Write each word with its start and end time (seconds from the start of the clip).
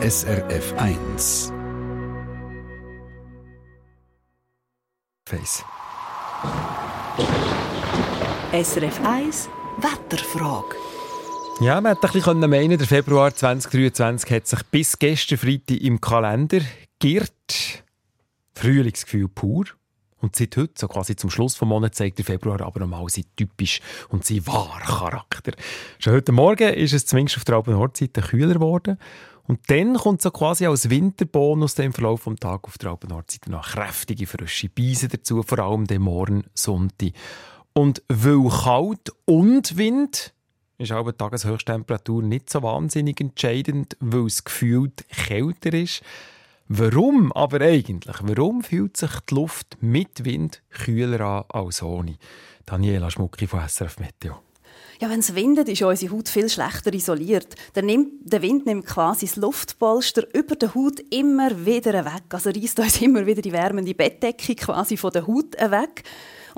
SRF 0.00 0.74
1. 0.76 1.52
Face. 5.28 5.64
SRF 8.52 9.00
1 9.04 9.48
Wetterfrage. 9.78 10.76
Ja, 11.60 11.80
man 11.80 11.96
hätte 11.96 12.06
ein 12.06 12.12
bisschen 12.12 12.38
meinen, 12.38 12.78
der 12.78 12.86
Februar 12.86 13.34
2023 13.34 14.30
hat 14.30 14.46
sich 14.46 14.62
bis 14.70 14.96
gestern 14.96 15.36
Freitag 15.36 15.80
im 15.80 16.00
Kalender 16.00 16.60
geirrt. 17.00 17.82
Frühlingsgefühl 18.54 19.26
pur. 19.26 19.64
Und 20.20 20.36
seit 20.36 20.56
heute, 20.56 20.74
so 20.76 20.86
quasi 20.86 21.16
zum 21.16 21.30
Schluss 21.30 21.54
des 21.54 21.62
Monats, 21.62 21.98
zeigt 21.98 22.18
der 22.18 22.24
Februar 22.24 22.60
aber 22.60 22.78
nochmal 22.78 23.08
sein 23.08 23.24
typisch 23.36 23.80
und 24.10 24.24
sein 24.24 24.46
wahrer 24.46 24.78
Charakter. 24.80 25.52
Schon 25.98 26.12
heute 26.12 26.30
Morgen 26.30 26.72
ist 26.74 26.92
es 26.92 27.04
zumindest 27.04 27.36
auf 27.38 27.44
der 27.44 27.56
Alpen-Nordseite 27.56 28.20
kühler 28.22 28.54
geworden. 28.54 28.98
Und 29.48 29.60
dann 29.68 29.94
kommt 29.94 30.20
so 30.20 30.30
quasi 30.30 30.66
als 30.66 30.90
Winterbonus 30.90 31.78
im 31.78 31.94
Verlauf 31.94 32.24
des 32.24 32.36
Tages 32.36 32.64
auf 32.64 32.78
der 32.78 32.90
Alpen-Nordseite 32.90 33.50
noch 33.50 33.66
kräftige, 33.66 34.26
frische 34.26 34.68
Beise 34.68 35.08
dazu, 35.08 35.42
vor 35.42 35.58
allem 35.58 35.86
den 35.86 36.02
Morgen 36.02 36.44
Sonntag. 36.52 37.12
Und 37.72 38.02
weil 38.08 38.46
kalt 38.50 39.10
und 39.24 39.78
Wind 39.78 40.34
ist 40.76 40.92
auch 40.92 41.10
die 41.10 41.16
Tageshöchsttemperatur 41.16 42.22
nicht 42.22 42.50
so 42.50 42.62
wahnsinnig 42.62 43.22
entscheidend, 43.22 43.96
weil 44.00 44.26
es 44.26 44.44
gefühlt 44.44 45.08
kälter 45.08 45.72
ist. 45.72 46.02
Warum 46.68 47.32
aber 47.32 47.62
eigentlich? 47.62 48.16
Warum 48.20 48.62
fühlt 48.62 48.98
sich 48.98 49.18
die 49.30 49.34
Luft 49.34 49.78
mit 49.80 50.26
Wind 50.26 50.62
kühler 50.68 51.20
an 51.22 51.44
als 51.48 51.82
ohne? 51.82 52.18
Daniela 52.66 53.10
Schmucki 53.10 53.46
von 53.46 53.66
SRF 53.66 53.98
Meteo. 53.98 54.42
Ja, 55.00 55.08
wenn 55.08 55.20
es 55.20 55.34
windet, 55.36 55.68
ist 55.68 55.82
unsere 55.82 56.12
Haut 56.12 56.28
viel 56.28 56.48
schlechter 56.48 56.92
isoliert. 56.92 57.54
Der, 57.76 57.84
nimmt, 57.84 58.32
der 58.32 58.42
Wind 58.42 58.66
nimmt 58.66 58.84
quasi 58.84 59.26
das 59.26 59.36
Luftpolster 59.36 60.26
über 60.34 60.56
der 60.56 60.74
Haut 60.74 60.98
immer 61.10 61.64
wieder 61.64 62.04
weg. 62.04 62.24
Also 62.30 62.50
reißt 62.50 62.80
uns 62.80 63.00
immer 63.00 63.24
wieder 63.24 63.40
die 63.40 63.52
wärmende 63.52 63.94
Bettdecke 63.94 64.56
quasi 64.56 64.96
von 64.96 65.12
der 65.12 65.26
Haut 65.28 65.54
weg. 65.56 66.02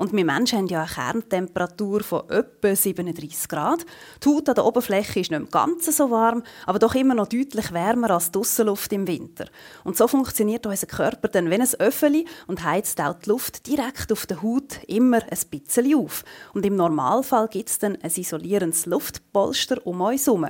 Und 0.01 0.13
wir 0.13 0.25
Menschen 0.25 0.57
haben 0.57 0.65
ja 0.65 0.81
eine 0.81 0.89
Kerntemperatur 0.89 2.01
von 2.01 2.27
etwa 2.27 2.75
37 2.75 3.47
Grad. 3.47 3.85
Die 4.23 4.29
Haut 4.29 4.49
an 4.49 4.55
der 4.55 4.65
Oberfläche 4.65 5.19
ist 5.19 5.29
nicht 5.29 5.51
ganz 5.51 5.95
so 5.95 6.09
warm, 6.09 6.41
aber 6.65 6.79
doch 6.79 6.95
immer 6.95 7.13
noch 7.13 7.27
deutlich 7.27 7.71
wärmer 7.71 8.09
als 8.09 8.31
die 8.31 8.39
Aussenluft 8.39 8.91
im 8.93 9.05
Winter. 9.05 9.45
Und 9.83 9.95
so 9.95 10.07
funktioniert 10.07 10.65
unser 10.65 10.87
Körper 10.87 11.27
dann 11.27 11.51
wenn 11.51 11.61
ein 11.61 11.69
Öffeli 11.77 12.25
und 12.47 12.63
heizt 12.63 12.99
auch 12.99 13.13
die 13.13 13.29
Luft 13.29 13.67
direkt 13.67 14.11
auf 14.11 14.25
der 14.25 14.41
Haut 14.41 14.79
immer 14.87 15.19
ein 15.21 15.49
bisschen 15.51 15.95
auf. 15.95 16.23
Und 16.55 16.65
im 16.65 16.77
Normalfall 16.77 17.47
gibt 17.47 17.69
es 17.69 17.77
dann 17.77 17.95
ein 18.01 18.09
isolierendes 18.09 18.87
Luftpolster 18.87 19.85
um 19.85 20.01
uns 20.01 20.25
herum. 20.25 20.47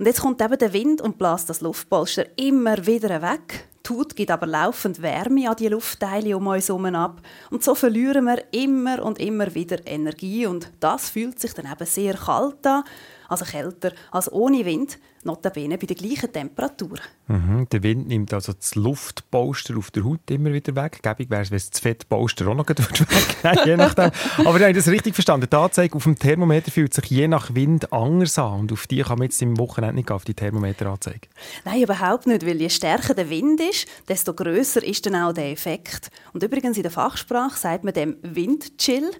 Und 0.00 0.06
jetzt 0.06 0.20
kommt 0.20 0.42
eben 0.42 0.58
der 0.58 0.72
Wind 0.72 1.00
und 1.00 1.16
bläst 1.16 1.48
das 1.48 1.60
Luftpolster 1.60 2.24
immer 2.36 2.84
wieder 2.86 3.22
weg. 3.22 3.69
Haut 3.90 4.16
gibt 4.16 4.30
aber 4.30 4.46
laufend 4.46 5.02
Wärme 5.02 5.50
an 5.50 5.56
die 5.56 5.68
Luftteile 5.68 6.36
um 6.36 6.46
uns 6.46 6.68
herum 6.68 6.86
ab. 6.86 7.20
Und 7.50 7.64
so 7.64 7.74
verlieren 7.74 8.24
wir 8.24 8.44
immer 8.52 9.02
und 9.02 9.18
immer 9.18 9.54
wieder 9.54 9.86
Energie. 9.86 10.46
Und 10.46 10.70
das 10.80 11.10
fühlt 11.10 11.40
sich 11.40 11.52
dann 11.52 11.70
eben 11.70 11.86
sehr 11.86 12.14
kalt 12.14 12.66
an, 12.66 12.84
also 13.30 13.44
kälter 13.44 13.92
als 14.10 14.30
ohne 14.32 14.64
Wind 14.64 14.98
notabene 15.22 15.78
bei 15.78 15.86
der 15.86 15.96
gleichen 15.96 16.32
Temperatur. 16.32 16.98
Mhm, 17.28 17.68
der 17.70 17.82
Wind 17.82 18.08
nimmt 18.08 18.32
also 18.32 18.52
das 18.52 18.74
Luftpolster 18.74 19.76
auf 19.76 19.90
der 19.90 20.04
Haut 20.04 20.30
immer 20.30 20.52
wieder 20.52 20.74
weg. 20.74 21.00
Gäbig 21.02 21.30
wäre 21.30 21.42
es, 21.42 21.50
wenn 21.50 21.56
es 21.56 21.70
das 21.70 21.80
Fettpolster 21.80 22.48
auch 22.48 22.54
noch 22.54 22.66
weg 22.68 23.66
je 23.66 23.76
nachdem. 23.76 24.10
Aber 24.38 24.60
habe 24.60 24.72
das 24.72 24.88
richtig 24.88 25.14
verstanden. 25.14 25.46
Die 25.50 25.56
Anzeige 25.56 25.94
auf 25.94 26.04
dem 26.04 26.18
Thermometer 26.18 26.70
fühlt 26.70 26.92
sich 26.92 27.04
je 27.06 27.28
nach 27.28 27.54
Wind 27.54 27.92
anders 27.92 28.38
an. 28.38 28.60
Und 28.60 28.72
auf 28.72 28.86
die 28.86 29.02
kann 29.02 29.18
man 29.18 29.26
jetzt 29.26 29.40
im 29.42 29.58
Wochenende 29.58 29.96
nicht 29.96 30.10
auf 30.10 30.24
die 30.24 30.34
Thermometeranzeige. 30.34 31.28
Nein, 31.64 31.82
überhaupt 31.82 32.26
nicht. 32.26 32.44
Weil 32.44 32.60
je 32.60 32.70
stärker 32.70 33.14
der 33.14 33.30
Wind 33.30 33.60
ist, 33.60 33.86
desto 34.08 34.34
größer 34.34 34.82
ist 34.82 35.06
dann 35.06 35.16
auch 35.16 35.32
der 35.32 35.50
Effekt. 35.50 36.10
Und 36.32 36.42
übrigens 36.42 36.76
in 36.76 36.82
der 36.82 36.92
Fachsprache 36.92 37.58
sagt 37.58 37.84
man 37.84 37.94
dem 37.94 38.16
Windchill. 38.22 39.10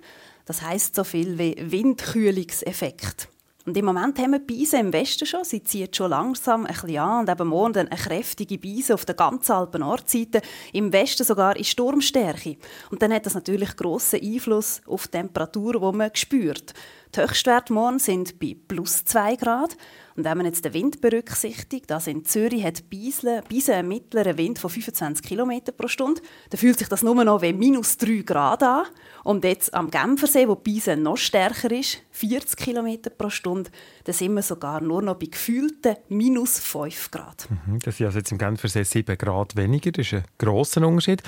Das 0.47 0.63
heißt 0.63 0.97
so 0.97 1.05
viel 1.05 1.39
wie 1.39 1.55
Windkühlungseffekt. 1.61 3.29
Und 3.67 3.77
im 3.77 3.85
Moment 3.85 4.19
haben 4.19 4.33
wir 4.33 4.39
Beise 4.39 4.79
im 4.79 4.93
Westen 4.93 5.27
schon. 5.27 5.45
Sie 5.45 5.63
zieht 5.63 5.95
schon 5.95 6.11
langsam 6.11 6.65
ein 6.65 6.73
bisschen 6.73 6.99
an. 6.99 7.21
Und 7.21 7.31
eben 7.31 7.49
morgen 7.49 7.89
eine 7.89 8.01
kräftige 8.01 8.59
Beise 8.59 8.95
auf 8.95 9.05
der 9.05 9.15
ganzen 9.15 9.53
Alpen-Nordseite. 9.53 10.41
Im 10.73 10.93
Westen 10.93 11.25
sogar 11.25 11.57
in 11.57 11.65
Sturmstärke. 11.65 12.57
Und 12.91 13.03
dann 13.03 13.13
hat 13.13 13.27
das 13.27 13.35
natürlich 13.35 13.77
grossen 13.77 14.21
Einfluss 14.23 14.81
auf 14.87 15.09
die 15.09 15.19
Temperatur, 15.19 15.75
die 15.75 15.97
man 15.97 16.11
spürt. 16.15 16.73
Die 17.15 17.21
Höchstwerte 17.21 17.73
morgen 17.73 17.99
sind 17.99 18.39
bei 18.39 18.57
plus 18.69 19.05
2 19.05 19.35
Grad. 19.35 19.77
Und 20.15 20.25
wenn 20.25 20.37
man 20.37 20.47
jetzt 20.47 20.65
den 20.65 20.75
Wind 20.75 21.01
berücksichtigt, 21.01 21.91
also 21.91 22.09
in 22.09 22.25
Zürich 22.25 22.63
hat 22.63 22.85
Beisle 22.89 23.43
einen 23.75 23.89
mittleren 23.89 24.39
Wind 24.39 24.61
von 24.61 24.71
25 24.71 25.27
km 25.27 25.61
pro 25.77 25.89
Stunde, 25.89 26.21
dann 26.51 26.59
fühlt 26.59 26.79
sich 26.79 26.89
das 26.89 27.03
nur 27.03 27.25
noch 27.25 27.43
wie 27.43 27.53
minus 27.53 27.97
3 27.97 28.23
Grad 28.23 28.63
an. 28.63 28.85
Und 29.25 29.43
jetzt 29.43 29.75
am 29.75 29.91
Genfersee, 29.91 30.47
wo 30.47 30.55
Beisle 30.55 30.97
noch 30.97 31.17
stärker 31.17 31.73
ist, 31.73 31.99
40 32.13 32.57
km 32.57 32.97
pro 33.19 33.29
Stunde, 33.29 33.71
da 34.05 34.13
sind 34.13 34.35
wir 34.35 34.43
sogar 34.43 34.81
nur 34.81 35.03
noch 35.03 35.17
bei 35.17 35.27
gefühlten 35.27 35.97
minus 36.09 36.61
5 36.61 37.11
Grad. 37.11 37.49
Mhm, 37.51 37.81
das 37.81 37.97
sind 37.97 38.07
also 38.07 38.19
jetzt 38.19 38.31
im 38.31 38.39
Genfersee 38.39 38.85
7 38.85 39.19
Grad 39.19 39.57
weniger, 39.57 39.91
das 39.91 40.07
ist 40.07 40.15
ein 40.15 40.25
grosser 40.39 40.87
Unterschied. 40.87 41.25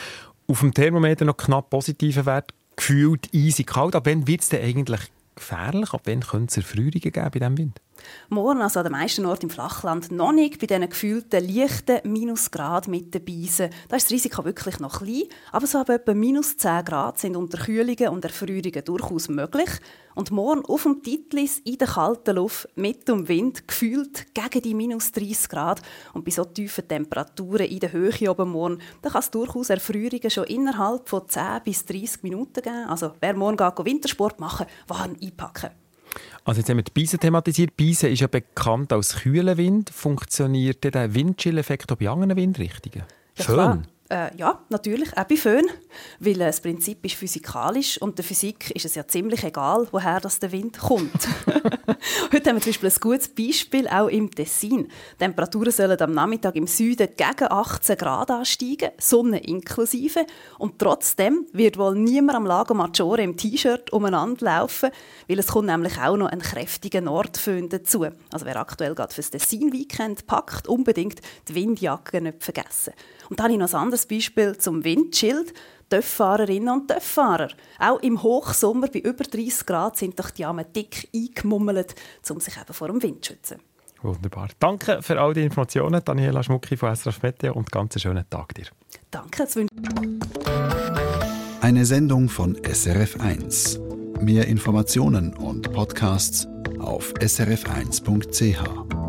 Auf 0.46 0.60
dem 0.60 0.72
Thermometer 0.72 1.24
noch 1.24 1.36
knapp 1.36 1.70
positiver 1.70 2.24
Wert, 2.24 2.52
gefühlt 2.76 3.34
easy 3.34 3.64
kalt. 3.64 3.96
Aber 3.96 4.10
wann 4.10 4.28
wird 4.28 4.42
es 4.42 4.48
denn 4.48 4.62
eigentlich 4.62 5.00
gefährlich? 5.42 5.92
Ab 5.92 6.02
wann 6.04 6.20
könnte 6.20 6.50
es 6.50 6.56
Erfrierungen 6.56 7.00
geben 7.00 7.12
bei 7.12 7.30
diesem 7.30 7.58
Wind? 7.58 7.80
Morgen, 8.28 8.60
also 8.60 8.80
an 8.80 8.84
den 8.84 8.92
meisten 8.92 9.26
Orten 9.26 9.46
im 9.46 9.50
Flachland, 9.50 10.10
noch 10.10 10.32
nicht 10.32 10.60
bei 10.60 10.66
diesen 10.66 10.88
gefühlten 10.88 11.46
leichten 11.46 12.00
Minusgrad 12.10 12.88
mit 12.88 13.14
den 13.14 13.24
Beisen. 13.24 13.70
Da 13.88 13.96
ist 13.96 14.06
das 14.06 14.12
Risiko 14.12 14.44
wirklich 14.44 14.80
noch 14.80 15.00
klein, 15.00 15.24
aber 15.50 15.66
so 15.66 15.78
ab 15.78 15.88
etwa 15.90 16.14
minus 16.14 16.56
10 16.56 16.84
Grad 16.84 17.18
sind 17.18 17.36
Unterkühlungen 17.36 18.08
und 18.08 18.24
Erfrierungen 18.24 18.84
durchaus 18.84 19.28
möglich. 19.28 19.70
Und 20.14 20.30
morgen 20.30 20.64
auf 20.66 20.82
dem 20.82 21.02
Titlis 21.02 21.58
in 21.60 21.78
der 21.78 21.88
kalten 21.88 22.36
Luft 22.36 22.68
mit 22.74 23.08
dem 23.08 23.28
Wind 23.28 23.66
gefühlt 23.66 24.26
gegen 24.34 24.62
die 24.62 24.74
minus 24.74 25.12
30 25.12 25.48
Grad. 25.48 25.80
Und 26.12 26.24
bei 26.24 26.30
so 26.30 26.44
tiefen 26.44 26.86
Temperaturen 26.86 27.66
in 27.66 27.80
der 27.80 27.92
Höhe 27.92 28.30
oben 28.30 28.50
morgen, 28.50 28.78
da 29.00 29.10
kann 29.10 29.20
es 29.20 29.30
durchaus 29.30 29.70
Erfrierungen 29.70 30.30
schon 30.30 30.44
innerhalb 30.44 31.08
von 31.08 31.28
10 31.28 31.62
bis 31.64 31.84
30 31.86 32.22
Minuten 32.22 32.62
geben. 32.62 32.86
Also 32.88 33.12
wer 33.20 33.34
morgen 33.34 33.86
Wintersport 33.86 34.38
machen, 34.38 34.66
warm 34.86 35.16
einpacken. 35.20 35.70
Also 36.44 36.60
jetzt 36.60 36.70
haben 36.70 36.78
wir 36.78 36.84
die 36.84 37.00
Beise 37.00 37.18
thematisiert. 37.18 37.76
Beise 37.76 38.08
ist 38.08 38.20
ja 38.20 38.26
bekannt 38.26 38.92
als 38.92 39.16
kühler 39.16 39.56
Wind. 39.56 39.90
Funktioniert 39.90 40.82
der 40.82 41.14
Windchill-Effekt 41.14 41.92
auch 41.92 41.96
bei 41.96 42.08
anderen 42.08 42.36
Windrichtungen? 42.36 43.04
Ja, 43.36 43.44
Föhn? 43.44 43.86
Äh, 44.08 44.36
ja, 44.36 44.60
natürlich, 44.68 45.16
auch 45.16 45.24
bei 45.24 45.36
Föhn. 45.36 45.66
Weil 46.20 46.34
das 46.34 46.60
Prinzip 46.60 47.04
ist 47.04 47.14
physikalisch 47.14 48.00
und 48.00 48.18
der 48.18 48.24
Physik 48.24 48.70
ist 48.70 48.84
es 48.84 48.94
ja 48.94 49.06
ziemlich 49.06 49.44
egal, 49.44 49.86
woher 49.90 50.20
das 50.20 50.38
der 50.38 50.52
Wind 50.52 50.78
kommt. 50.78 51.10
Heute 52.32 52.50
haben 52.50 52.56
wir 52.56 52.62
zum 52.62 52.72
Beispiel 52.72 52.88
ein 52.88 53.00
gutes 53.00 53.28
Beispiel, 53.28 53.88
auch 53.88 54.08
im 54.08 54.30
Tessin. 54.30 54.88
Die 54.88 55.18
Temperaturen 55.18 55.70
sollen 55.70 56.00
am 56.00 56.12
Nachmittag 56.12 56.56
im 56.56 56.66
Süden 56.66 57.08
gegen 57.16 57.50
18 57.50 57.96
Grad 57.96 58.30
ansteigen, 58.30 58.90
Sonne 58.98 59.38
inklusive. 59.38 60.26
Und 60.58 60.78
trotzdem 60.78 61.46
wird 61.52 61.78
wohl 61.78 61.94
niemand 61.94 62.36
am 62.36 62.46
Lago 62.46 62.74
Maggiore 62.74 63.22
im 63.22 63.36
T-Shirt 63.36 63.92
umeinander 63.92 64.44
laufen, 64.44 64.90
weil 65.28 65.38
es 65.38 65.48
kommt 65.48 65.66
nämlich 65.66 65.98
auch 65.98 66.16
noch 66.16 66.28
ein 66.28 66.40
kräftiger 66.40 67.00
Nordföhn 67.00 67.68
dazu. 67.68 68.06
Also 68.32 68.46
wer 68.46 68.56
aktuell 68.56 68.94
gerade 68.94 69.14
fürs 69.14 69.30
Tessin-Weekend 69.30 70.26
packt, 70.26 70.68
unbedingt 70.68 71.20
die 71.48 71.54
Windjacke 71.54 72.20
nicht 72.20 72.42
vergessen. 72.42 72.92
Und 73.28 73.38
dann 73.38 73.44
habe 73.44 73.54
ich 73.54 73.58
noch 73.58 73.72
ein 73.72 73.80
anderes 73.80 74.06
Beispiel 74.06 74.56
zum 74.58 74.84
Windschild. 74.84 75.54
Töfffahrerinnen 75.92 76.70
und 76.70 76.88
Töfffahrer. 76.88 77.48
Auch 77.78 78.00
im 78.00 78.22
Hochsommer 78.22 78.88
bei 78.88 79.00
über 79.00 79.24
30 79.24 79.66
Grad 79.66 79.98
sind 79.98 80.18
doch 80.18 80.30
die 80.30 80.46
Arme 80.46 80.64
dick 80.64 81.10
eingemummelt, 81.14 81.94
um 82.30 82.40
sich 82.40 82.56
eben 82.56 82.72
vor 82.72 82.88
dem 82.88 83.02
Wind 83.02 83.22
zu 83.22 83.34
schützen. 83.34 83.58
Wunderbar. 84.00 84.48
Danke 84.58 85.02
für 85.02 85.20
all 85.20 85.34
die 85.34 85.42
Informationen, 85.42 86.02
Daniela 86.02 86.42
Schmucki 86.42 86.78
von 86.78 86.96
SRF 86.96 87.22
Meteo 87.22 87.52
und 87.52 87.70
ganz 87.70 87.94
einen 87.94 88.00
schönen 88.00 88.24
Tag 88.30 88.54
dir. 88.54 88.66
Danke. 89.10 89.46
Eine 91.60 91.84
Sendung 91.84 92.30
von 92.30 92.56
SRF1. 92.56 94.22
Mehr 94.22 94.48
Informationen 94.48 95.34
und 95.34 95.72
Podcasts 95.74 96.48
auf 96.78 97.12
srf1.ch. 97.20 99.01